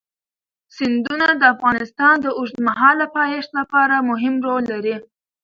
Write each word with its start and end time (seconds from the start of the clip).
سیندونه 0.75 1.27
د 1.35 1.43
افغانستان 1.53 2.15
د 2.21 2.27
اوږدمهاله 2.37 3.05
پایښت 3.17 3.49
لپاره 3.59 3.95
مهم 4.09 4.35
رول 4.45 4.63
لري. 4.73 4.95